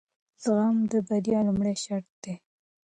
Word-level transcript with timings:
زغم 0.43 0.77
د 0.91 0.93
بریا 1.07 1.39
لومړی 1.47 1.75
شرط 1.83 2.09
دی. 2.23 2.33